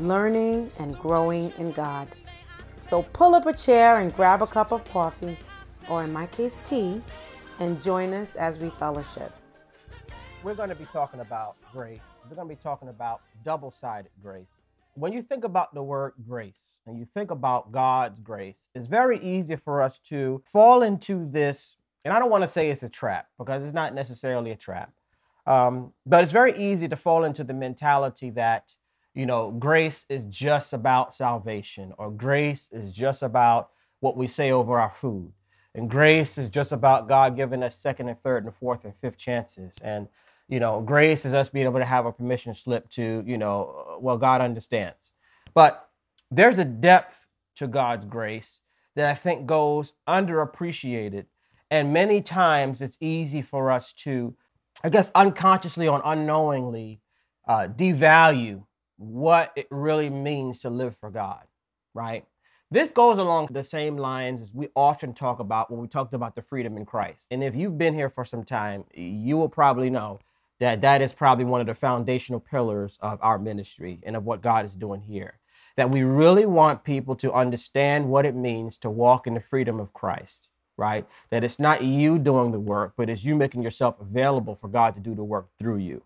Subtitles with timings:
[0.00, 2.08] learning and growing in God.
[2.80, 5.36] So pull up a chair and grab a cup of coffee,
[5.88, 7.00] or in my case, tea,
[7.58, 9.32] and join us as we fellowship.
[10.42, 12.00] We're going to be talking about grace.
[12.28, 14.48] We're going to be talking about double sided grace.
[14.94, 19.20] When you think about the word grace and you think about God's grace, it's very
[19.20, 22.88] easy for us to fall into this and I don't want to say it's a
[22.88, 24.92] trap because it's not necessarily a trap.
[25.46, 28.74] Um, but it's very easy to fall into the mentality that,
[29.14, 34.50] you know, grace is just about salvation or grace is just about what we say
[34.50, 35.32] over our food.
[35.74, 39.18] And grace is just about God giving us second and third and fourth and fifth
[39.18, 39.78] chances.
[39.82, 40.08] And,
[40.48, 43.98] you know, grace is us being able to have a permission slip to, you know,
[44.00, 45.12] well, God understands.
[45.54, 45.88] But
[46.30, 48.60] there's a depth to God's grace
[48.96, 51.26] that I think goes underappreciated
[51.70, 54.34] and many times it's easy for us to,
[54.82, 57.00] I guess, unconsciously or unknowingly
[57.46, 58.64] uh, devalue
[59.00, 61.44] what it really means to live for God,
[61.94, 62.26] right?
[62.70, 66.36] This goes along the same lines as we often talk about when we talked about
[66.36, 67.26] the freedom in Christ.
[67.30, 70.20] And if you've been here for some time, you will probably know
[70.60, 74.42] that that is probably one of the foundational pillars of our ministry and of what
[74.42, 75.38] God is doing here.
[75.78, 79.80] That we really want people to understand what it means to walk in the freedom
[79.80, 81.06] of Christ right?
[81.30, 84.94] That it's not you doing the work, but it's you making yourself available for God
[84.94, 86.02] to do the work through you.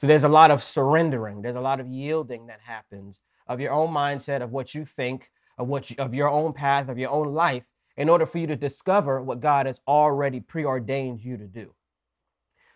[0.00, 3.72] So there's a lot of surrendering, there's a lot of yielding that happens of your
[3.72, 7.10] own mindset, of what you think, of what you, of your own path, of your
[7.10, 7.64] own life,
[7.98, 11.74] in order for you to discover what God has already preordained you to do.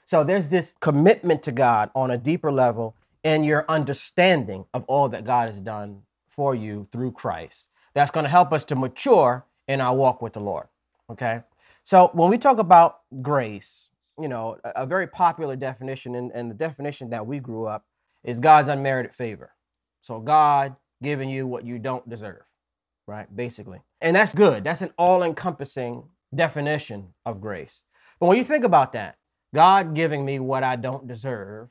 [0.04, 2.94] So there's this commitment to God on a deeper level
[3.24, 7.68] and your understanding of all that God has done for you through Christ.
[7.94, 10.66] That's going to help us to mature in our walk with the Lord.
[11.08, 11.40] Okay.
[11.84, 13.88] So when we talk about grace,
[14.20, 17.84] you know, a, a very popular definition and, and the definition that we grew up
[18.22, 19.52] is God's unmerited favor.
[20.02, 22.42] So God giving you what you don't deserve,
[23.06, 23.34] right?
[23.34, 23.80] Basically.
[24.00, 24.64] And that's good.
[24.64, 26.04] That's an all encompassing
[26.34, 27.82] definition of grace.
[28.20, 29.16] But when you think about that,
[29.54, 31.68] God giving me what I don't deserve,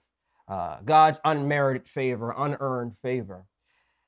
[0.47, 3.45] uh, God's unmerited favor, unearned favor,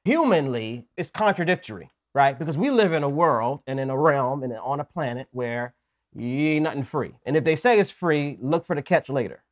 [0.03, 2.39] humanly, it's contradictory right?
[2.39, 5.75] Because we live in a world and in a realm and on a planet where
[6.15, 7.13] you ain't nothing free.
[7.25, 9.43] And if they say it's free, look for the catch later,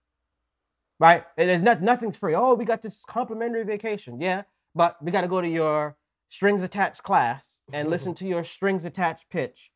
[1.00, 1.26] right?
[1.38, 2.36] It is not nothing's free.
[2.36, 5.98] Oh, we got this complimentary vacation, yeah, but we got to go to your
[6.30, 9.72] strings attached class and listen to your strings attached pitch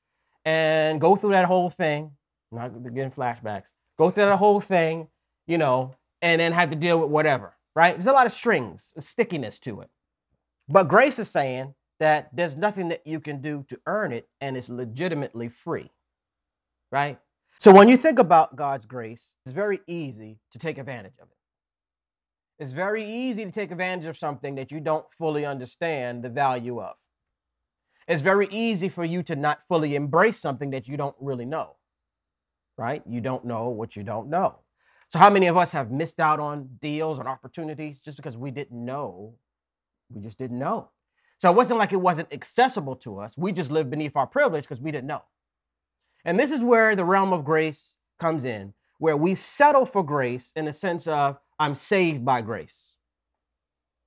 [0.45, 2.11] and go through that whole thing.
[2.51, 3.67] Not getting flashbacks.
[3.97, 5.09] Go through that whole thing,
[5.45, 7.93] you know, and then have to deal with whatever, right?
[7.93, 9.89] There's a lot of strings, stickiness to it.
[10.69, 14.55] But Grace is saying that there's nothing that you can do to earn it and
[14.55, 15.91] it's legitimately free,
[16.91, 17.19] right?
[17.59, 22.63] So when you think about God's grace, it's very easy to take advantage of it.
[22.63, 26.81] It's very easy to take advantage of something that you don't fully understand the value
[26.81, 26.95] of.
[28.07, 31.75] It's very easy for you to not fully embrace something that you don't really know,
[32.77, 33.03] right?
[33.07, 34.59] You don't know what you don't know.
[35.09, 38.51] So, how many of us have missed out on deals and opportunities just because we
[38.51, 39.35] didn't know?
[40.09, 40.89] We just didn't know.
[41.37, 43.37] So it wasn't like it wasn't accessible to us.
[43.37, 45.23] We just lived beneath our privilege because we didn't know.
[46.27, 50.51] And this is where the realm of grace comes in, where we settle for grace
[50.55, 52.93] in the sense of, I'm saved by grace.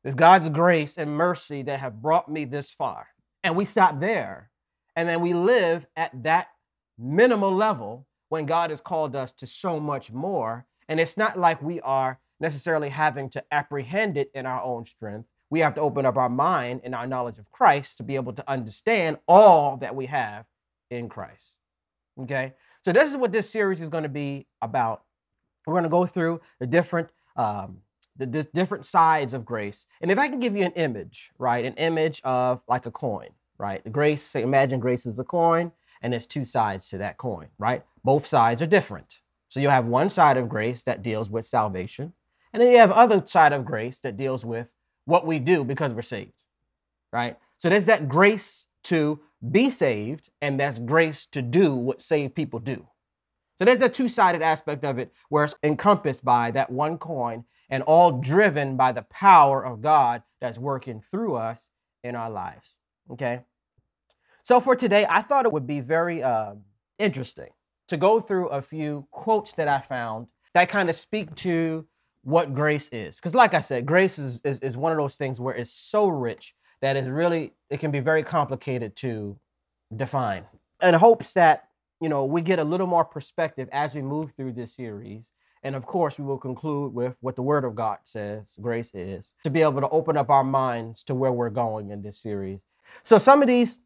[0.05, 3.09] It's God's grace and mercy that have brought me this far.
[3.43, 4.51] And we stop there.
[4.95, 6.49] And then we live at that
[6.97, 10.66] minimal level when God has called us to so much more.
[10.89, 15.27] And it's not like we are necessarily having to apprehend it in our own strength
[15.51, 18.33] we have to open up our mind and our knowledge of Christ to be able
[18.34, 20.47] to understand all that we have
[20.91, 21.57] in Christ.
[22.18, 22.54] Okay,
[22.84, 25.03] so this is what this series is going to be about.
[25.66, 27.78] We're going to go through the different um,
[28.16, 31.65] the, the different sides of grace, and if I can give you an image, right,
[31.65, 33.28] an image of like a coin,
[33.59, 33.80] right?
[33.91, 35.72] Grace, say, imagine grace is a coin,
[36.03, 37.84] and there's two sides to that coin, right?
[38.04, 39.21] Both sides are different.
[39.48, 42.13] So you have one side of grace that deals with salvation,
[42.53, 44.68] and then you have other side of grace that deals with
[45.04, 46.45] what we do because we're saved,
[47.13, 47.39] right?
[47.59, 52.59] So there's that grace to be saved, and that's grace to do what saved people
[52.59, 52.87] do.
[53.59, 57.45] So there's a two sided aspect of it where it's encompassed by that one coin
[57.69, 61.71] and all driven by the power of God that's working through us
[62.03, 62.77] in our lives.
[63.10, 63.42] Okay.
[64.42, 66.54] So for today, I thought it would be very uh,
[66.98, 67.51] interesting
[67.89, 71.87] to go through a few quotes that I found that kind of speak to
[72.22, 73.16] what grace is.
[73.16, 76.09] Because, like I said, grace is, is, is one of those things where it's so
[76.09, 79.38] rich that it's really, it can be very complicated to
[79.94, 80.44] define.
[80.82, 81.68] In hopes that,
[82.00, 85.30] you know, we get a little more perspective as we move through this series.
[85.62, 89.34] And of course, we will conclude with what the Word of God says grace is
[89.44, 92.60] to be able to open up our minds to where we're going in this series.
[93.03, 93.78] So, some of these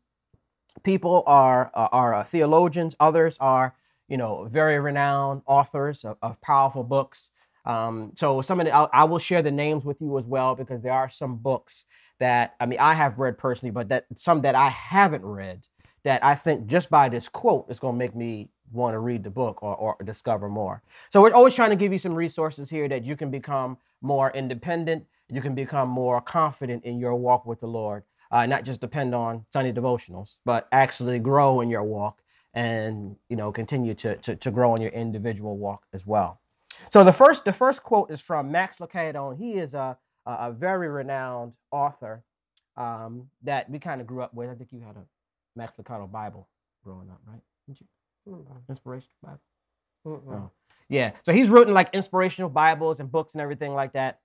[0.83, 3.75] people are, uh, are uh, theologians, others are,
[4.09, 7.31] you know, very renowned authors of, of powerful books.
[7.65, 10.55] Um, so some of the, I'll, I will share the names with you as well
[10.55, 11.87] because there are some books
[12.25, 15.67] that I mean I have read personally, but that some that I haven't read
[16.05, 19.23] that I think just by this quote is going to make me want to read
[19.23, 20.83] the book or, or discover more.
[21.11, 24.31] So we're always trying to give you some resources here that you can become more
[24.31, 28.81] independent, you can become more confident in your walk with the Lord, uh, not just
[28.81, 32.23] depend on Sunday devotionals, but actually grow in your walk
[32.55, 36.41] and you know continue to, to, to grow in your individual walk as well.
[36.89, 39.33] So the first the first quote is from Max Lucado.
[39.33, 42.25] and He is a a, very renowned author
[42.77, 44.51] um, that we kind of grew up with.
[44.51, 45.05] I think you had a
[45.57, 46.49] Max Lucado Bible
[46.83, 47.43] growing up, right?
[47.67, 48.47] Didn't you?
[48.69, 49.41] Inspirational Bible.
[50.07, 50.51] Oh.
[50.89, 51.13] Yeah.
[51.23, 54.21] So he's written like inspirational Bibles and books and everything like that.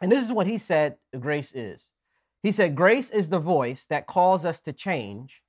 [0.00, 1.90] And this is what he said grace is.
[2.42, 5.42] He said, Grace is the voice that calls us to change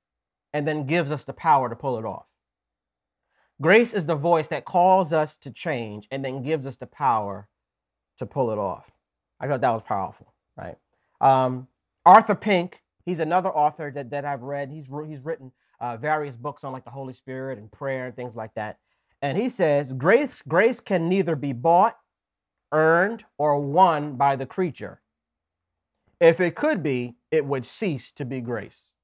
[0.52, 2.26] and then gives us the power to pull it off.
[3.60, 7.48] Grace is the voice that calls us to change and then gives us the power
[8.18, 8.90] to pull it off.
[9.42, 10.76] I thought that was powerful, right?
[11.20, 11.66] Um,
[12.06, 14.70] Arthur Pink, he's another author that, that I've read.
[14.70, 15.50] He's, he's written
[15.80, 18.78] uh, various books on like the Holy Spirit and prayer and things like that.
[19.20, 21.98] And he says, grace, grace can neither be bought,
[22.70, 25.00] earned, or won by the creature.
[26.20, 28.94] If it could be, it would cease to be grace.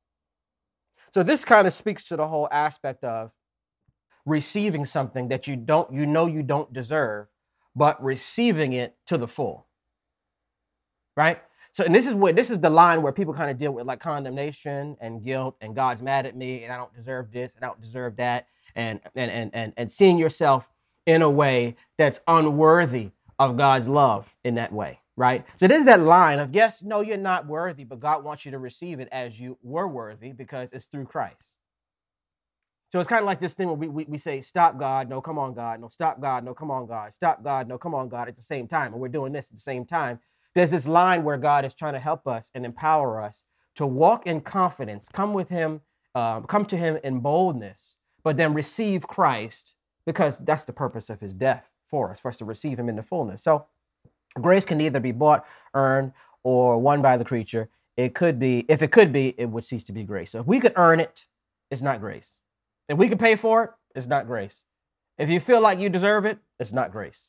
[1.12, 3.32] So this kind of speaks to the whole aspect of
[4.24, 7.26] receiving something that you don't you know you don't deserve
[7.74, 9.67] but receiving it to the full
[11.18, 11.42] right
[11.72, 13.84] so and this is what this is the line where people kind of deal with
[13.86, 17.64] like condemnation and guilt and god's mad at me and i don't deserve this and
[17.64, 20.70] i don't deserve that and and and and, and seeing yourself
[21.06, 23.10] in a way that's unworthy
[23.40, 27.16] of god's love in that way right so there's that line of yes no you're
[27.16, 30.86] not worthy but god wants you to receive it as you were worthy because it's
[30.86, 31.56] through christ
[32.90, 35.20] so it's kind of like this thing where we, we, we say, stop God, no,
[35.20, 38.08] come on, God, no, stop God, no, come on, God, stop God, no, come on,
[38.08, 38.92] God, at the same time.
[38.94, 40.20] And we're doing this at the same time.
[40.58, 43.44] There's this line where God is trying to help us and empower us
[43.76, 45.82] to walk in confidence, come with Him,
[46.16, 51.20] um, come to Him in boldness, but then receive Christ because that's the purpose of
[51.20, 53.40] His death for us, for us to receive Him in the fullness.
[53.40, 53.66] So
[54.40, 56.12] grace can either be bought, earned,
[56.42, 57.68] or won by the creature.
[57.96, 60.32] It could be, if it could be, it would cease to be grace.
[60.32, 61.26] So if we could earn it,
[61.70, 62.32] it's not grace.
[62.88, 64.64] If we could pay for it, it's not grace.
[65.18, 67.28] If you feel like you deserve it, it's not grace.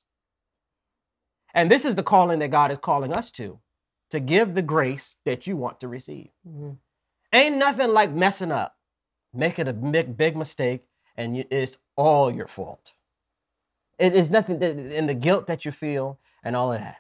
[1.54, 3.60] And this is the calling that God is calling us to,
[4.12, 6.30] to give the grace that you want to receive.
[6.48, 6.72] Mm-hmm.
[7.34, 8.78] Ain't nothing like messing up,
[9.34, 10.84] making a big, big mistake,
[11.16, 12.94] and you, it's all your fault.
[13.98, 16.98] It is nothing, in the guilt that you feel and all of that.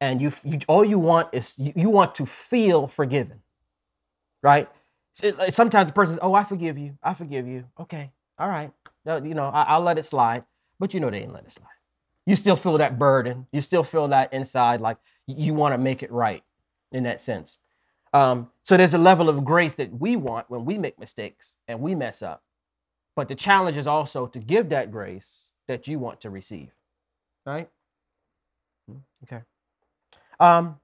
[0.00, 3.42] And you, you all you want is you, you want to feel forgiven,
[4.42, 4.68] right?
[5.12, 6.96] sometimes the person says, "Oh, I forgive you.
[7.02, 8.72] I forgive you." Okay, all right.
[9.04, 10.44] You know, I, will let it slide.
[10.78, 11.66] But you know, they ain't let it slide.
[12.26, 13.46] You still feel that burden.
[13.52, 16.42] You still feel that inside, like you want to make it right
[16.92, 17.58] in that sense.
[18.12, 21.80] Um, so there's a level of grace that we want when we make mistakes and
[21.80, 22.42] we mess up.
[23.14, 26.70] But the challenge is also to give that grace that you want to receive.
[27.46, 27.68] Right?
[28.88, 29.42] Hmm, okay.
[30.38, 30.80] Um,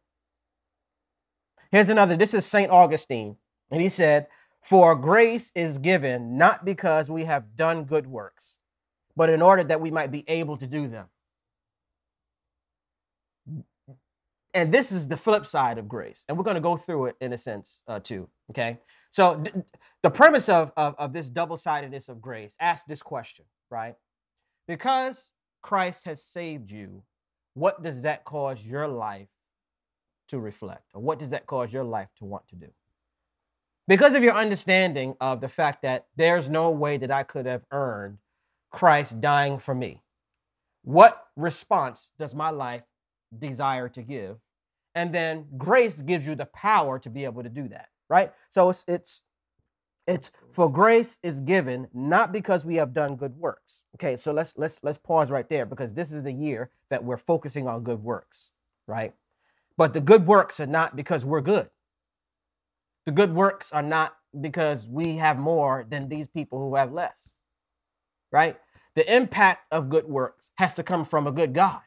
[1.70, 2.16] here's another.
[2.16, 2.70] This is St.
[2.70, 3.36] Augustine.
[3.70, 4.28] And he said,
[4.60, 8.56] For grace is given not because we have done good works,
[9.16, 11.06] but in order that we might be able to do them.
[14.56, 16.24] And this is the flip side of grace.
[16.28, 18.28] And we're going to go through it in a sense, uh, too.
[18.50, 18.78] Okay.
[19.10, 19.64] So, th-
[20.02, 23.94] the premise of, of, of this double sidedness of grace ask this question, right?
[24.68, 25.32] Because
[25.62, 27.02] Christ has saved you,
[27.54, 29.28] what does that cause your life
[30.28, 30.84] to reflect?
[30.94, 32.68] Or what does that cause your life to want to do?
[33.88, 37.62] because of your understanding of the fact that there's no way that I could have
[37.70, 38.18] earned
[38.70, 40.02] Christ dying for me.
[40.82, 42.82] What response does my life
[43.36, 44.38] desire to give?
[44.96, 48.32] And then grace gives you the power to be able to do that, right?
[48.50, 49.22] So it's it's
[50.08, 53.84] it's for grace is given not because we have done good works.
[53.96, 57.18] Okay, so let's let's let's pause right there because this is the year that we're
[57.18, 58.50] focusing on good works,
[58.88, 59.14] right?
[59.76, 61.70] But the good works are not because we're good.
[63.06, 67.30] The good works are not because we have more than these people who have less,
[68.32, 68.58] right?
[68.96, 71.80] The impact of good works has to come from a good God.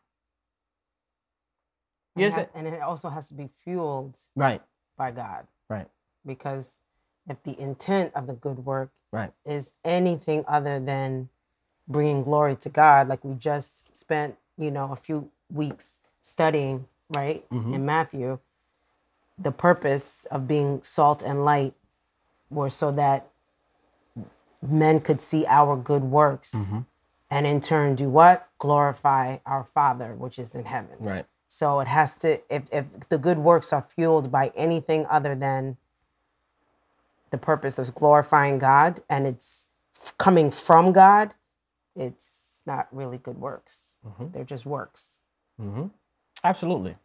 [2.19, 4.61] And, Yes, ha- it- and it also has to be fueled Right,
[4.97, 5.47] by God.
[5.69, 5.87] right,
[6.25, 6.75] Because
[7.27, 9.31] if the intent of the good work right.
[9.45, 11.29] is anything other than
[11.87, 17.47] bringing glory to God, like we just spent, you know, a few weeks studying, right,
[17.49, 17.73] Mhm.
[17.73, 18.39] in Matthew,
[19.37, 21.73] the purpose of being salt and light
[22.49, 23.29] were so that
[24.61, 26.85] men could see our good works Mhm.
[27.29, 28.49] and in turn do what?
[28.57, 30.97] Glorify our Father which is in heaven.
[30.99, 31.25] Right.
[31.49, 35.77] So it has to, if, if the good works are fueled by anything other than
[37.31, 39.67] the purpose of glorifying God and it's
[40.01, 41.33] f- coming from God,
[41.95, 43.97] it's not really good works.
[44.07, 44.33] Mhm.
[44.33, 45.21] They're just works.
[45.59, 45.87] hmm
[46.43, 46.95] Absolutely.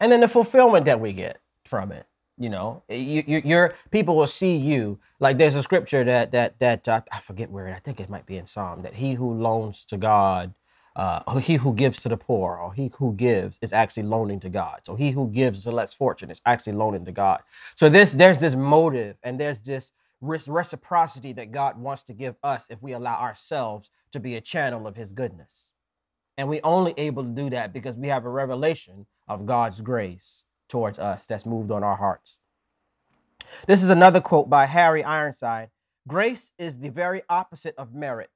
[0.00, 2.06] And then the fulfillment that we get from it,
[2.38, 4.98] you know, you, you, your people will see you.
[5.20, 8.26] Like there's a scripture that that that uh, I forget where I think it might
[8.26, 10.54] be in Psalm that he who loans to God,
[10.96, 14.48] uh, he who gives to the poor, or he who gives is actually loaning to
[14.48, 14.80] God.
[14.84, 17.42] So he who gives to less fortune is actually loaning to God.
[17.74, 22.66] So this there's this motive and there's this reciprocity that God wants to give us
[22.70, 25.70] if we allow ourselves to be a channel of His goodness.
[26.38, 30.44] And we only able to do that because we have a revelation of God's grace
[30.68, 32.38] towards us that's moved on our hearts.
[33.66, 35.70] This is another quote by Harry Ironside.
[36.08, 38.30] Grace is the very opposite of merit.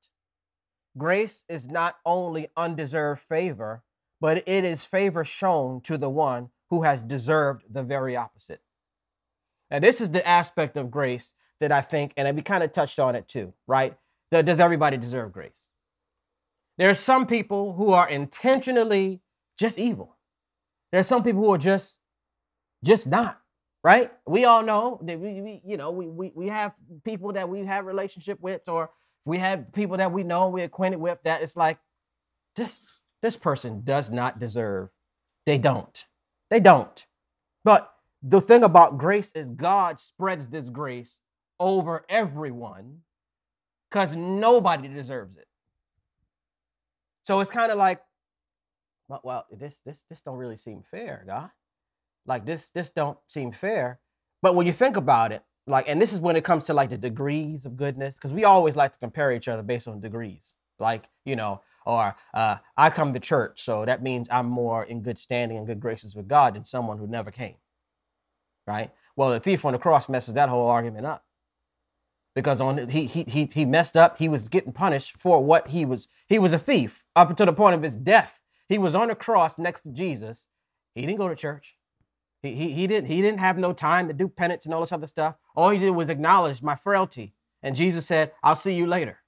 [0.98, 3.82] Grace is not only undeserved favor,
[4.20, 8.60] but it is favor shown to the one who has deserved the very opposite.
[9.70, 12.98] Now, this is the aspect of grace that I think, and we kind of touched
[12.98, 13.96] on it too, right?
[14.30, 15.68] Does everybody deserve grace?
[16.78, 19.20] There are some people who are intentionally
[19.58, 20.16] just evil.
[20.90, 21.98] There are some people who are just
[22.82, 23.38] just not,
[23.84, 24.10] right?
[24.26, 26.72] We all know that we, we you know, we, we we have
[27.04, 28.90] people that we have relationship with, or
[29.24, 31.78] we have people that we know we're acquainted with that it's like
[32.56, 32.82] this
[33.22, 34.88] this person does not deserve.
[35.46, 36.06] They don't.
[36.48, 37.06] They don't.
[37.64, 41.20] But the thing about grace is God spreads this grace
[41.58, 43.00] over everyone
[43.90, 45.46] because nobody deserves it.
[47.24, 48.00] So it's kind of like,
[49.22, 51.50] well, this this this don't really seem fair, God.
[52.26, 54.00] Like this this don't seem fair.
[54.42, 56.90] But when you think about it, like, and this is when it comes to like
[56.90, 60.54] the degrees of goodness, because we always like to compare each other based on degrees.
[60.78, 65.02] Like, you know, or uh, I come to church, so that means I'm more in
[65.02, 67.56] good standing and good graces with God than someone who never came.
[68.66, 68.90] Right?
[69.16, 71.24] Well, the thief on the cross messes that whole argument up
[72.34, 74.18] because on he he he he messed up.
[74.18, 76.08] He was getting punished for what he was.
[76.26, 78.40] He was a thief up until the point of his death.
[78.68, 80.46] He was on the cross next to Jesus.
[80.94, 81.74] He didn't go to church.
[82.42, 84.92] He, he, he didn't he didn't have no time to do penance and all this
[84.92, 85.36] other stuff.
[85.54, 87.34] All he did was acknowledge my frailty.
[87.62, 89.18] And Jesus said, I'll see you later.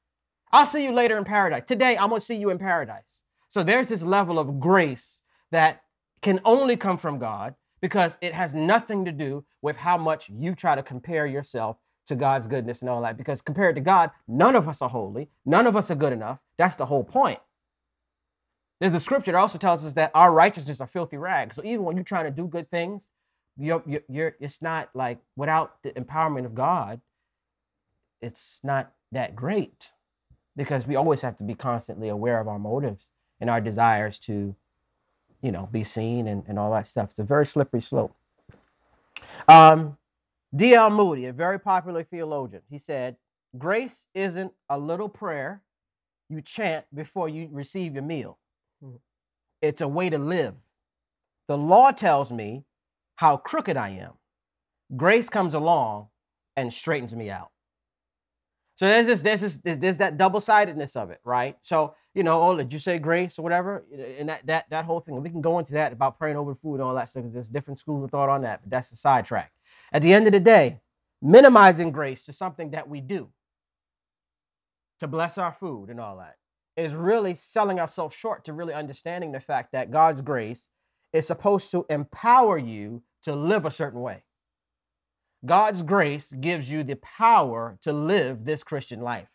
[0.50, 1.64] I'll see you later in paradise.
[1.64, 3.22] Today, I'm going to see you in paradise.
[3.48, 5.82] So there's this level of grace that
[6.22, 10.54] can only come from God because it has nothing to do with how much you
[10.54, 11.76] try to compare yourself
[12.06, 13.16] to God's goodness and all that.
[13.16, 16.38] Because compared to God, none of us are holy, none of us are good enough.
[16.56, 17.40] That's the whole point.
[18.82, 21.54] There's the scripture that also tells us that our righteousness are filthy rags.
[21.54, 23.08] So even when you're trying to do good things,
[23.56, 27.00] you're, you're, you're it's not like without the empowerment of God,
[28.20, 29.92] it's not that great
[30.56, 33.06] because we always have to be constantly aware of our motives
[33.40, 34.56] and our desires to,
[35.42, 37.10] you know, be seen and, and all that stuff.
[37.10, 38.16] It's a very slippery slope.
[39.46, 39.96] Um,
[40.52, 40.90] D.L.
[40.90, 43.14] Moody, a very popular theologian, he said,
[43.56, 45.62] Grace isn't a little prayer
[46.28, 48.38] you chant before you receive your meal.
[48.82, 49.00] Mhm.
[49.60, 50.56] It's a way to live.
[51.48, 52.64] The law tells me
[53.16, 54.14] how crooked I am.
[54.96, 56.08] Grace comes along
[56.56, 57.50] and straightens me out.
[58.76, 61.56] So there's this, there's this, there's that double-sidedness of it, right?
[61.62, 63.84] So you know, oh, did you say grace or whatever?
[64.18, 65.20] And that that that whole thing.
[65.22, 67.24] We can go into that about praying over food and all that stuff.
[67.28, 69.52] There's different schools of thought on that, but that's a sidetrack.
[69.92, 70.80] At the end of the day,
[71.22, 73.30] minimizing grace to something that we do
[75.00, 76.36] to bless our food and all that
[76.76, 80.68] is really selling ourselves short to really understanding the fact that God's grace
[81.12, 84.24] is supposed to empower you to live a certain way.
[85.44, 89.28] God's grace gives you the power to live this Christian life.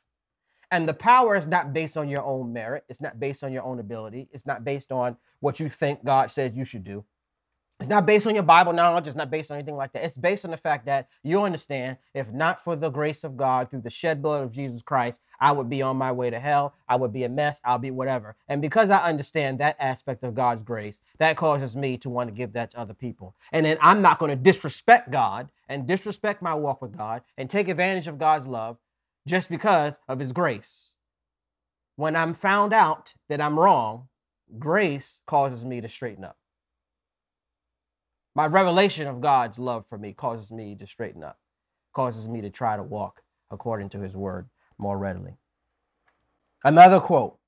[0.71, 2.83] And the power is not based on your own merit.
[2.89, 4.27] It's not based on your own ability.
[4.31, 7.05] It's not based on what you think God says you should do.
[7.79, 9.05] It's not based on your Bible knowledge.
[9.05, 10.03] It's not based on anything like that.
[10.03, 13.69] It's based on the fact that you understand if not for the grace of God
[13.69, 16.73] through the shed blood of Jesus Christ, I would be on my way to hell.
[16.89, 17.61] I would be a mess.
[17.63, 18.35] I'll be whatever.
[18.47, 22.35] And because I understand that aspect of God's grace, that causes me to want to
[22.35, 23.35] give that to other people.
[23.51, 27.47] And then I'm not going to disrespect God and disrespect my walk with God and
[27.47, 28.77] take advantage of God's love
[29.27, 30.95] just because of his grace.
[31.95, 34.07] When I'm found out that I'm wrong,
[34.57, 36.37] grace causes me to straighten up.
[38.37, 41.39] My revelation of God's love for me causes me to straighten up,
[41.91, 45.39] causes me to try to walk according to his word more readily.
[46.63, 47.39] Another quote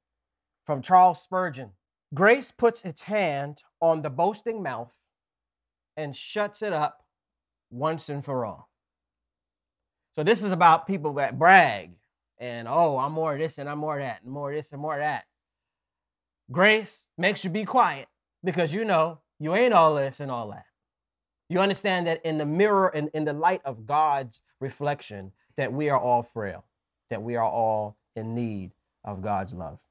[0.65, 1.73] from Charles Spurgeon
[2.15, 4.91] Grace puts its hand on the boasting mouth
[5.95, 7.03] and shuts it up
[7.69, 8.71] once and for all.
[10.15, 11.91] So, this is about people that brag
[12.39, 14.71] and, oh, I'm more of this and I'm more of that, and more of this
[14.71, 15.25] and more of that.
[16.51, 18.07] Grace makes you be quiet
[18.43, 20.65] because you know you ain't all this and all that.
[21.49, 25.73] You understand that in the mirror and in, in the light of God's reflection, that
[25.73, 26.63] we are all frail,
[27.09, 28.71] that we are all in need
[29.03, 29.81] of God's love.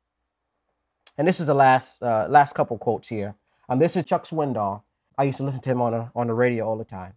[1.19, 3.35] And this is the last uh, last couple quotes here.
[3.69, 4.83] Um, this is Chuck Swindoll.
[5.19, 7.15] I used to listen to him on, a, on the radio all the time.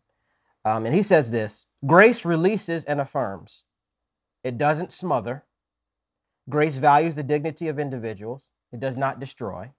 [0.65, 3.63] Um, and he says this Grace releases and affirms,
[4.43, 5.43] it doesn't smother.
[6.50, 9.69] Grace values the dignity of individuals, it does not destroy.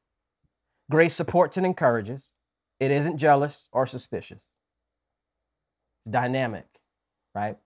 [0.89, 2.31] Grace supports and encourages,
[2.79, 4.52] it isn't jealous or suspicious
[6.09, 6.67] dynamic,
[7.35, 7.57] right?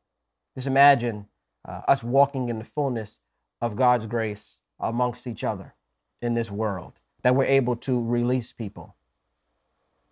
[0.55, 1.27] Just imagine
[1.67, 3.21] uh, us walking in the fullness
[3.61, 5.75] of God's grace amongst each other
[6.23, 8.97] in this world, that we're able to release people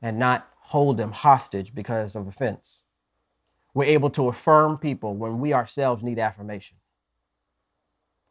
[0.02, 2.82] and not hold them hostage because of offense.
[3.74, 6.78] We're able to affirm people when we ourselves need affirmation.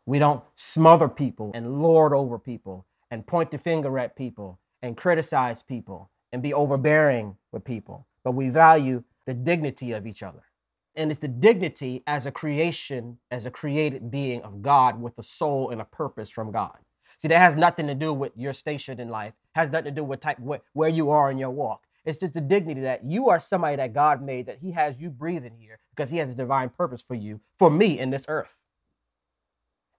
[0.05, 4.97] We don't smother people and lord over people and point the finger at people and
[4.97, 10.43] criticize people and be overbearing with people, but we value the dignity of each other.
[10.95, 15.23] And it's the dignity as a creation, as a created being of God with a
[15.23, 16.77] soul and a purpose from God.
[17.17, 20.03] See, that has nothing to do with your station in life, has nothing to do
[20.03, 20.39] with type
[20.73, 21.83] where you are in your walk.
[22.05, 25.09] It's just the dignity that you are somebody that God made, that He has you
[25.09, 28.57] breathing here because He has a divine purpose for you, for me in this earth.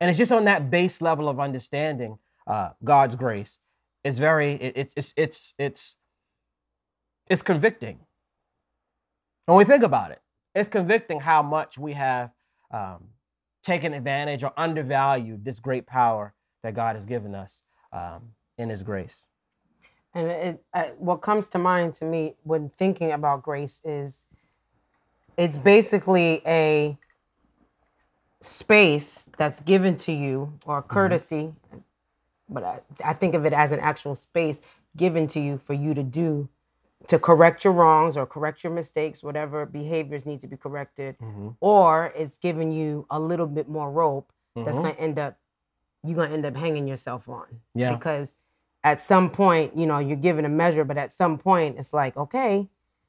[0.01, 3.59] And it's just on that base level of understanding uh, God's grace.
[4.03, 5.97] It's very, it, it's, it's, it's, it's,
[7.27, 8.01] it's convicting
[9.47, 10.21] when we think about it,
[10.55, 12.31] it's convicting how much we have
[12.71, 13.09] um,
[13.63, 18.83] taken advantage or undervalued this great power that God has given us um, in His
[18.83, 19.27] grace.
[20.15, 24.27] And it, uh, what comes to mind to me when thinking about grace is
[25.37, 26.97] it's basically a
[28.41, 30.93] space that's given to you or mm-hmm.
[30.93, 31.79] courtesy, mm-hmm.
[32.49, 34.61] but I, I think of it as an actual space
[34.97, 36.49] given to you for you to do
[37.09, 41.51] to correct your wrongs or correct your mistakes, whatever behaviors need to be corrected, mm-hmm.
[41.61, 44.65] or it's giving you a little bit more rope mm-hmm.
[44.65, 45.39] that's going to end up
[46.05, 47.47] you're going to end up hanging yourself on.
[47.75, 47.95] Yeah.
[47.95, 48.37] Because
[48.83, 52.17] at some point, you know, you're given a measure, but at some point it's like,
[52.17, 52.69] okay,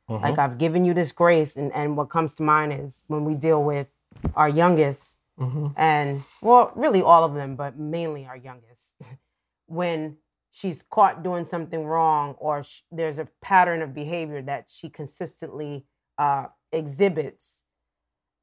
[0.10, 0.24] mm-hmm.
[0.24, 3.36] like I've given you this grace and and what comes to mind is when we
[3.36, 3.88] deal with
[4.36, 5.68] our youngest mm-hmm.
[5.76, 8.96] and well, really all of them, but mainly our youngest.
[9.68, 10.18] when
[10.56, 15.86] she's caught doing something wrong or sh- there's a pattern of behavior that she consistently
[16.18, 17.62] uh, exhibits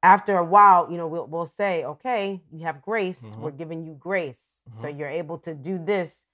[0.03, 3.41] after a while you know we'll, we'll say okay you have grace mm-hmm.
[3.41, 4.79] we're giving you grace mm-hmm.
[4.79, 6.27] so you're able to do this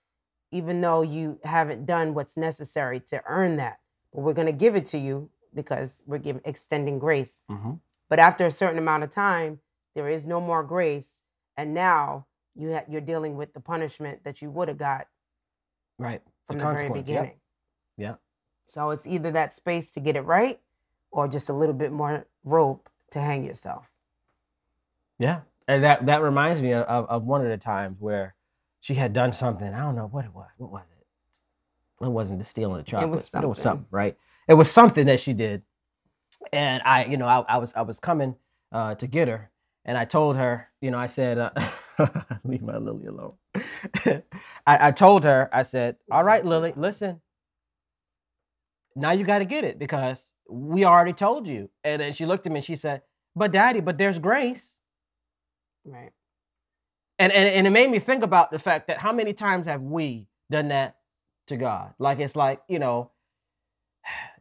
[0.52, 3.78] even though you haven't done what's necessary to earn that
[4.14, 7.72] but we're going to give it to you because we're giving extending grace mm-hmm.
[8.10, 9.60] but after a certain amount of time
[9.96, 11.22] there is no more grace
[11.56, 15.08] and now you ha- you're dealing with the punishment that you would have got
[16.00, 16.22] Right.
[16.48, 17.34] From the, the very beginning.
[17.98, 18.08] Yeah.
[18.08, 18.16] yeah.
[18.66, 20.60] So it's either that space to get it right
[21.12, 23.92] or just a little bit more rope to hang yourself.
[25.20, 25.42] Yeah.
[25.68, 28.34] And that, that reminds me of, of one of the times where
[28.82, 29.74] she had done something.
[29.74, 30.50] I don't know what it was.
[30.58, 32.06] What was it?
[32.06, 33.10] It wasn't the stealing the chocolate.
[33.10, 33.46] It was something.
[33.46, 34.18] It was something, right?
[34.48, 35.64] It was something that she did.
[36.54, 38.36] And I, you know, I, I was I was coming
[38.72, 39.52] uh, to get her,
[39.84, 41.52] and I told her, you know, I said, uh,
[42.44, 43.34] leave my Lily alone.
[44.66, 47.22] I, I told her, I said, all right, Lily, listen.
[48.96, 51.70] Now you got to get it because we already told you.
[51.84, 53.02] And then she looked at me and she said,
[53.36, 54.80] but daddy, but there's grace.
[55.86, 56.12] Right.
[57.18, 59.82] And, and, and it made me think about the fact that how many times have
[59.82, 60.98] we done that
[61.48, 61.94] to God?
[62.00, 63.12] Like, it's like, you know,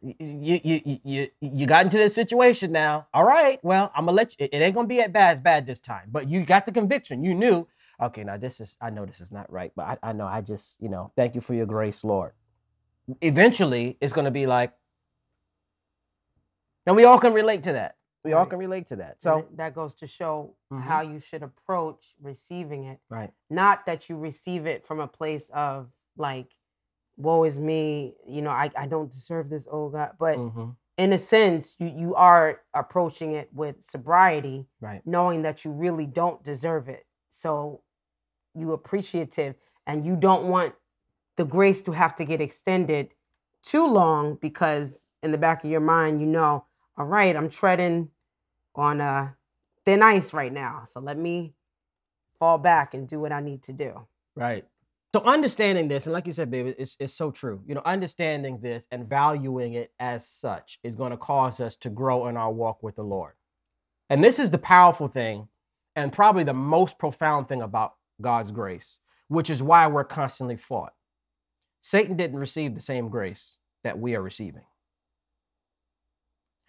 [0.01, 3.07] you you you you got into this situation now.
[3.13, 4.47] All right, well, I'm gonna let you.
[4.51, 7.23] It ain't gonna be as bad as bad this time, but you got the conviction.
[7.23, 7.67] You knew.
[8.01, 8.77] Okay, now this is.
[8.81, 10.25] I know this is not right, but I, I know.
[10.25, 11.11] I just you know.
[11.15, 12.31] Thank you for your grace, Lord.
[13.21, 14.71] Eventually, it's gonna be like,
[16.85, 17.95] And we all can relate to that.
[18.23, 19.21] We all can relate to that.
[19.21, 20.81] So, it- that goes to show Mhm.
[20.81, 22.99] how you should approach receiving it.
[23.09, 23.31] right.
[23.49, 26.53] Not that you receive it from a place of like,
[27.19, 30.11] woe is me, you know, I, I don't deserve this, oh God.
[30.17, 30.75] But Mhm.
[30.97, 35.05] in a sense, you, you are approaching it with sobriety, Right.
[35.05, 37.05] knowing that you really don't deserve it.
[37.29, 37.81] So
[38.55, 39.55] you appreciative
[39.85, 40.75] and you don't want
[41.35, 43.13] the grace to have to get extended
[43.61, 46.65] too long because in the back of your mind, you know,
[46.97, 48.09] all right, I'm treading
[48.75, 49.33] on uh,
[49.85, 50.83] thin ice right now.
[50.85, 51.53] So let me
[52.39, 54.07] fall back and do what I need to do.
[54.35, 54.65] Right.
[55.13, 57.61] So understanding this, and like you said, baby, it's, it's so true.
[57.65, 61.89] You know, understanding this and valuing it as such is going to cause us to
[61.89, 63.33] grow in our walk with the Lord.
[64.09, 65.47] And this is the powerful thing,
[65.95, 70.93] and probably the most profound thing about God's grace, which is why we're constantly fought.
[71.81, 74.63] Satan didn't receive the same grace that we are receiving.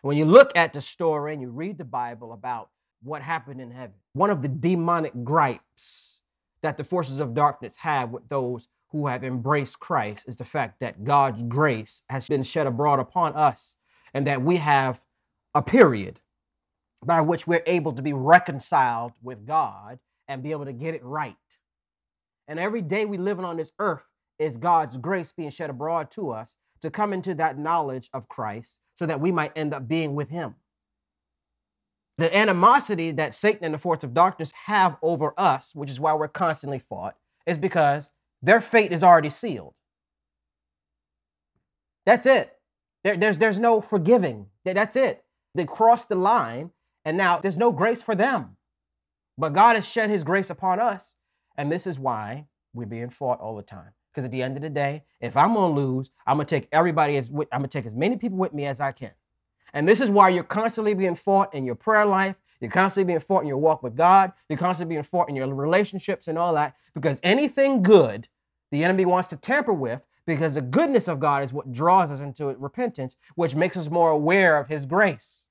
[0.03, 2.71] When you look at the story and you read the Bible about
[3.03, 6.10] what happened in heaven, one of the demonic gripes
[6.63, 10.81] that the forces of darkness have with those who have embraced Christ is the fact
[10.81, 13.77] that God's grace has been shed abroad upon us
[14.13, 15.01] and that we have
[15.55, 16.21] a period
[17.05, 21.05] by which we're able to be reconciled with God and be able to get it
[21.05, 21.37] right.
[22.49, 24.03] And every day we living on this earth
[24.39, 28.81] is God's grace being shed abroad to us to come into that knowledge of Christ
[28.95, 30.57] so that we might end up being with him.
[32.21, 36.13] The animosity that Satan and the force of darkness have over us, which is why
[36.13, 39.73] we're constantly fought, is because their fate is already sealed.
[42.05, 42.59] That's it.
[43.05, 44.49] There- there's, there's no forgiving.
[44.67, 45.25] That's it.
[45.55, 46.73] They crossed the line,
[47.07, 48.59] and now there's no grace for them.
[49.39, 51.17] But God has shed his grace upon us,
[51.57, 53.93] and this is why we're being fought all the time.
[54.13, 57.17] Because at the end of the day, if I'm gonna lose, I'm gonna take everybody
[57.17, 59.13] as I'm gonna take as many people with me as I can.
[59.73, 62.37] And this is why you're constantly being fought in your prayer life.
[62.61, 64.33] You're constantly being fought in your walk with God.
[64.49, 66.77] You're constantly being fought in your relationships and all that.
[66.95, 68.29] Because anything good
[68.71, 72.21] the enemy wants to tamper with, because the goodness of God is what draws us
[72.21, 75.45] into repentance, which makes us more aware of his grace.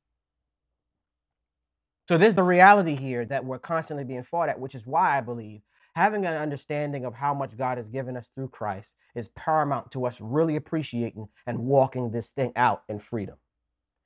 [2.07, 5.21] So there's the reality here that we're constantly being fought at, which is why I
[5.21, 5.61] believe
[5.95, 10.05] having an understanding of how much God has given us through Christ is paramount to
[10.05, 13.35] us really appreciating and walking this thing out in freedom.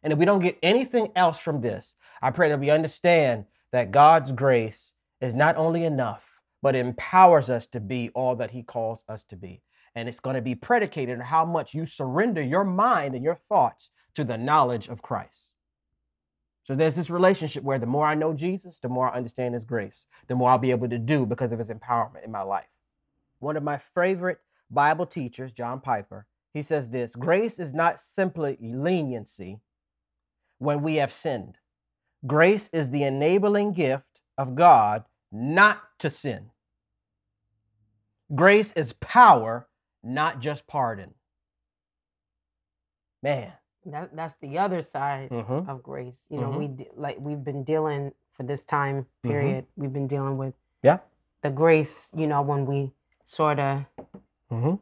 [0.04, 3.92] And if we don't get anything else from this, I pray that we understand that
[3.92, 9.04] God's grace is not only enough, but empowers us to be all that He calls
[9.08, 9.62] us to be.
[9.96, 13.40] And it's going to be predicated on how much you surrender your mind and your
[13.50, 15.52] thoughts to the knowledge of Christ.
[16.64, 19.66] So there's this relationship where the more I know Jesus, the more I understand His
[19.66, 22.68] grace, the more I'll be able to do because of His empowerment in my life.
[23.40, 24.40] One of my favorite
[24.72, 29.60] Bible teachers, John Piper, he says this grace is not simply leniency
[30.64, 31.58] when we have sinned.
[32.26, 36.52] Grace is the enabling gift of God not to sin.
[38.34, 39.68] Grace is power,
[40.04, 41.14] not just pardon.
[43.22, 43.52] Man.
[43.86, 45.68] That, that's the other side Mhm.
[45.68, 46.28] of grace.
[46.32, 46.58] You know, Mhm.
[46.58, 49.30] we de- like we've been dealing for this time Mhm.
[49.30, 49.68] period.
[49.76, 51.00] We've been dealing with Yeah.
[51.42, 52.14] the grace.
[52.16, 52.94] You know, when we
[53.26, 53.90] sort of
[54.50, 54.76] Mm-hmm.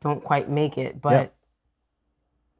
[0.00, 1.34] don't quite make it, but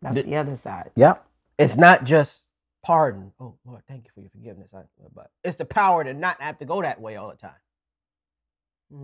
[0.03, 0.93] that's The- the other side.
[0.97, 1.27] Yep.
[1.59, 2.47] It's not just
[2.83, 3.33] pardon.
[3.41, 4.69] Oh, Lord, thank you for your forgiveness.
[4.75, 4.83] I,
[5.15, 7.61] but it's the power to not have to go that way all the time.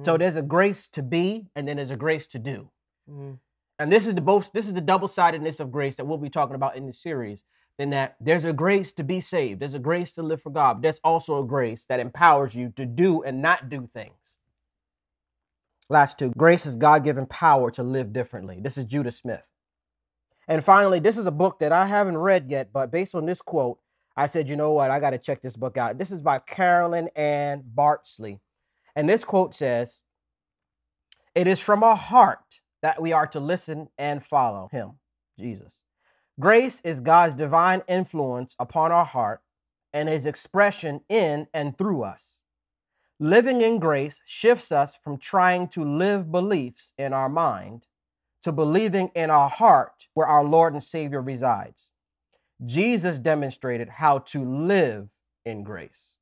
[0.02, 2.70] So Mhm, there's a grace to be, and then there's a grace to do.
[3.10, 3.38] mhm.
[3.78, 6.54] And this is the both this is the double-sidedness of grace that we'll be talking
[6.54, 7.44] about in the series.
[7.78, 10.74] In that there's a grace to be saved, there's a grace to live for God,
[10.74, 14.38] but there's also a grace that empowers you to do and not do things.
[15.90, 18.60] Last two, grace is God-given power to live differently.
[18.60, 19.48] This is Judah Smith.
[20.48, 23.40] And finally, this is a book that I haven't read yet, but based on this
[23.40, 23.78] quote,
[24.16, 25.98] I said, you know what, I got to check this book out.
[25.98, 28.40] This is by Carolyn Ann Bartsley.
[28.94, 30.02] And this quote says,
[31.35, 34.98] It is from our heart that we are to listen and follow him,
[35.38, 35.80] Jesus.
[36.38, 39.40] Grace is God's divine influence upon our heart
[39.92, 42.40] and his expression in and through us.
[43.20, 47.87] Living in grace shifts us from trying to live beliefs in our mind
[48.44, 51.90] to believing in our heart where our Lord and Savior resides.
[52.64, 55.09] Jesus demonstrated how to live
[55.44, 56.16] in grace.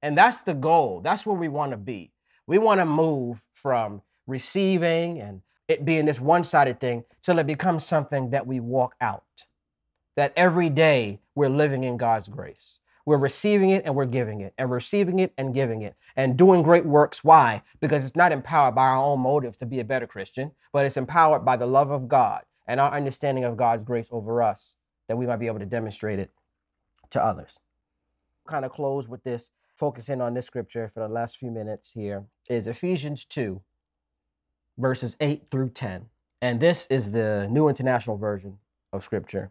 [0.00, 1.00] And that's the goal.
[1.00, 2.12] That's where we want to be.
[2.46, 7.46] We want to move from receiving and it being this one sided thing till it
[7.46, 9.24] becomes something that we walk out.
[10.16, 12.78] That every day we're living in God's grace.
[13.10, 16.62] We're receiving it and we're giving it, and receiving it and giving it, and doing
[16.62, 17.24] great works.
[17.24, 17.60] Why?
[17.80, 20.96] Because it's not empowered by our own motives to be a better Christian, but it's
[20.96, 24.76] empowered by the love of God and our understanding of God's grace over us
[25.08, 26.30] that we might be able to demonstrate it
[27.10, 27.58] to others.
[28.46, 32.26] Kind of close with this, focusing on this scripture for the last few minutes here
[32.48, 33.60] is Ephesians 2,
[34.78, 36.06] verses 8 through 10.
[36.40, 38.58] And this is the New International Version
[38.92, 39.50] of scripture.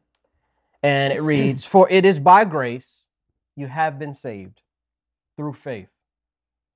[0.82, 3.08] And it reads, For it is by grace
[3.60, 4.62] you have been saved
[5.36, 5.90] through faith.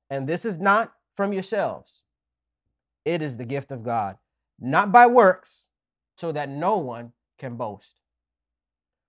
[0.09, 2.03] And this is not from yourselves,
[3.05, 4.17] it is the gift of God,
[4.59, 5.67] not by works,
[6.17, 7.99] so that no one can boast.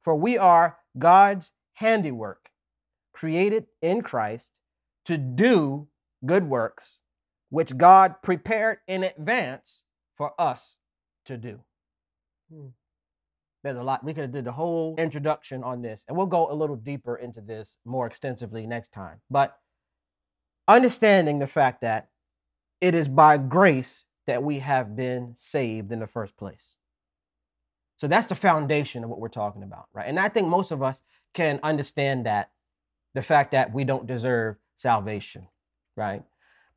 [0.02, 2.50] For we are God's handiwork,
[3.12, 4.52] created in Christ
[5.04, 5.88] to do
[6.24, 7.00] good works,
[7.50, 9.84] which God prepared in advance
[10.16, 10.78] for us
[11.26, 11.60] to do.
[12.52, 12.68] Hmm.
[13.64, 14.04] There's a lot.
[14.04, 17.16] We could have did the whole introduction on this, and we'll go a little deeper
[17.16, 19.22] into this more extensively next time.
[19.30, 19.56] But
[20.68, 22.10] understanding the fact that
[22.82, 26.76] it is by grace that we have been saved in the first place.
[27.96, 30.06] So that's the foundation of what we're talking about, right?
[30.06, 32.50] And I think most of us can understand that
[33.14, 35.48] the fact that we don't deserve salvation,
[35.96, 36.22] right?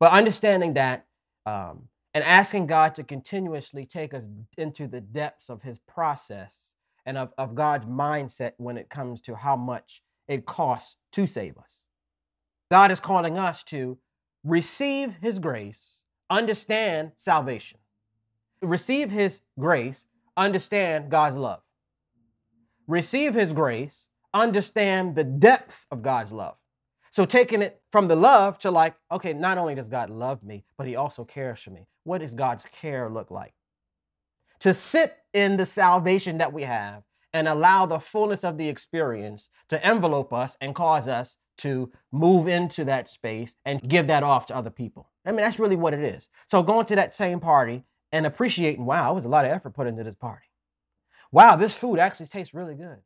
[0.00, 1.04] But understanding that
[1.44, 4.24] um, and asking God to continuously take us
[4.56, 6.67] into the depths of his process
[7.08, 11.56] and of, of God's mindset when it comes to how much it costs to save
[11.56, 11.84] us.
[12.70, 13.96] God is calling us to
[14.44, 17.78] receive his grace, understand salvation,
[18.60, 20.04] receive his grace,
[20.36, 21.62] understand God's love,
[22.86, 26.58] receive his grace, understand the depth of God's love.
[27.10, 30.66] So taking it from the love to like, okay, not only does God love me,
[30.76, 31.88] but he also cares for me.
[32.04, 33.54] What does God's care look like?
[34.60, 39.50] To sit in the salvation that we have and allow the fullness of the experience
[39.68, 44.46] to envelope us and cause us to move into that space and give that off
[44.46, 45.10] to other people.
[45.26, 46.28] I mean, that's really what it is.
[46.46, 49.74] So going to that same party and appreciating, wow, it was a lot of effort
[49.74, 50.46] put into this party.
[51.30, 52.98] Wow, this food actually tastes really good.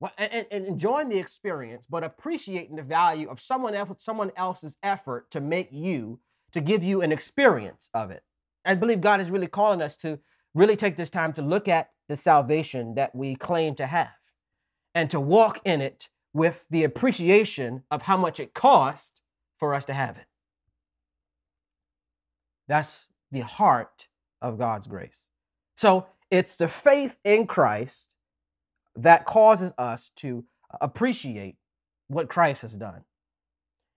[0.00, 4.76] Well, and, and enjoying the experience, but appreciating the value of someone else, someone else's
[4.82, 6.18] effort to make you,
[6.52, 8.22] to give you an experience of it.
[8.64, 10.18] I believe God is really calling us to
[10.54, 14.10] really take this time to look at the salvation that we claim to have
[14.94, 19.22] and to walk in it with the appreciation of how much it cost
[19.58, 20.26] for us to have it.
[22.68, 24.08] That's the heart
[24.40, 25.26] of God's grace.
[25.76, 28.14] So it's the faith in Christ
[28.96, 30.44] that causes us to
[30.80, 31.56] appreciate
[32.08, 33.04] what Christ has done.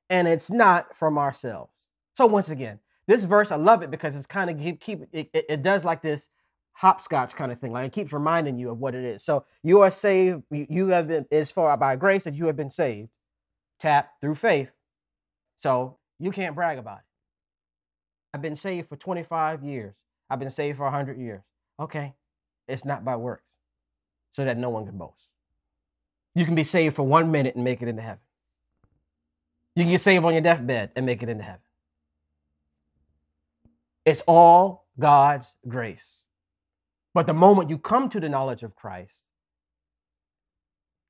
[0.09, 1.71] And it's not from ourselves.
[2.15, 5.29] So once again, this verse, I love it because it's kind of keep, keep it,
[5.33, 6.29] it, it does like this
[6.75, 7.71] hopscotch kind of thing.
[7.71, 9.23] Like it keeps reminding you of what it is.
[9.23, 10.43] So you are saved.
[10.51, 13.09] You have been, it's for by grace that you have been saved.
[13.79, 14.69] Tap through faith.
[15.57, 17.03] So you can't brag about it.
[18.33, 19.95] I've been saved for 25 years.
[20.29, 21.41] I've been saved for 100 years.
[21.79, 22.13] Okay.
[22.67, 23.55] It's not by works
[24.33, 25.29] so that no one can boast.
[26.33, 28.19] You can be saved for one minute and make it into heaven.
[29.75, 31.61] You can get saved on your deathbed and make it into heaven.
[34.03, 36.24] It's all God's grace.
[37.15, 39.23] But the moment you come to the knowledge of Christ,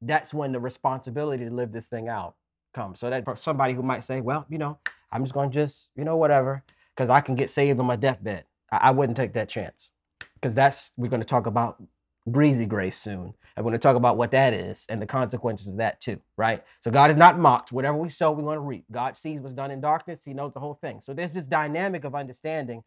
[0.01, 2.35] that's when the responsibility to live this thing out
[2.75, 2.99] comes.
[2.99, 4.77] So that for somebody who might say, well, you know,
[5.11, 6.63] I'm just going to just, you know, whatever,
[6.95, 8.43] because I can get saved on my deathbed.
[8.71, 9.89] I, I wouldn't take that chance
[10.35, 11.81] because that's, we're going to talk about
[12.27, 13.33] breezy grace soon.
[13.57, 16.63] We're going to talk about what that is and the consequences of that too, right?
[16.81, 17.71] So God is not mocked.
[17.71, 18.85] Whatever we sow, we want to reap.
[18.91, 20.21] God sees what's done in darkness.
[20.23, 21.01] He knows the whole thing.
[21.01, 22.83] So there's this dynamic of understanding,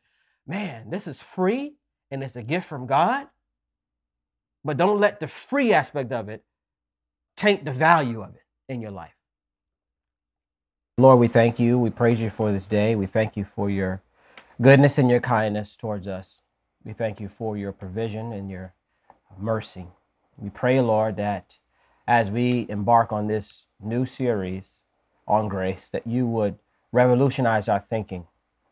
[0.46, 1.74] man, this is free
[2.10, 3.26] and it's a gift from God.
[4.64, 6.44] But don't let the free aspect of it
[7.36, 9.14] taint the value of it in your life.
[10.98, 11.78] Lord, we thank you.
[11.78, 12.96] We praise you for this day.
[12.96, 14.02] We thank you for your
[14.60, 16.42] goodness and your kindness towards us.
[16.84, 18.74] We thank you for your provision and your
[19.38, 19.86] mercy.
[20.36, 21.58] We pray, Lord, that
[22.08, 24.82] as we embark on this new series
[25.26, 26.58] on grace, that you would
[26.90, 28.26] revolutionize our thinking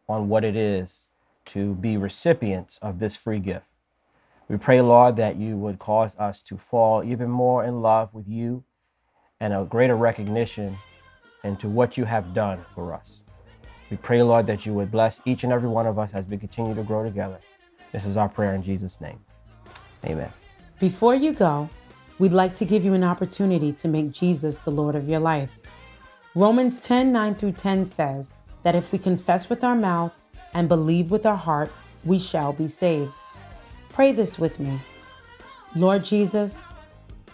[0.09, 1.09] on what it is
[1.47, 3.67] to be recipients of this free gift.
[4.49, 8.29] We pray, Lord, that you would cause us to fall even more in love with
[8.29, 8.65] you
[9.41, 10.77] and a greater recognition
[11.43, 13.25] into what you have done for us.
[13.91, 16.37] We pray, Lord, that you would bless each and every one of us as we
[16.37, 17.39] continue to grow together.
[17.93, 19.19] This is our prayer in Jesus' name.
[20.05, 20.33] Amen.
[20.79, 21.69] Before you go,
[22.19, 25.61] we'd like to give you an opportunity to make Jesus the Lord of your life.
[26.35, 30.19] Romans 10 9 through 10 says that if we confess with our mouth
[30.57, 31.71] and believe with our heart,
[32.07, 33.13] we shall be saved.
[33.91, 34.81] Pray this with me.
[35.77, 36.67] Lord Jesus,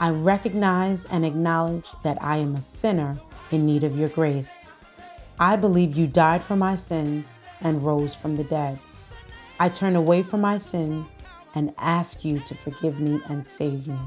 [0.01, 3.17] I recognize and acknowledge that I am a sinner
[3.53, 4.65] in need of your grace.
[5.39, 7.31] I believe you died for my sins
[7.61, 8.81] and rose from the dead.
[9.61, 11.15] I turn away from my sins
[11.55, 14.01] and ask you to forgive me and save me.